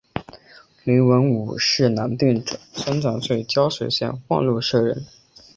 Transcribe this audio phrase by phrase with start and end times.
[0.83, 5.05] 黎文敔是南定省春长府胶水县万禄社人。